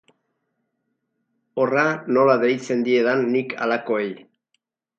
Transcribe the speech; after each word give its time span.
Horra 1.65 1.83
nola 2.19 2.39
deitzen 2.47 2.83
diedan 2.89 3.25
nik 3.37 3.57
halakoei. 3.61 4.11